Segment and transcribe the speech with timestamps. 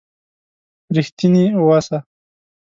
[0.95, 1.97] رښتيني وسه.